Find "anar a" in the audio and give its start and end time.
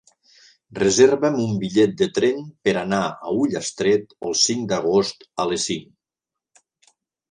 2.83-3.37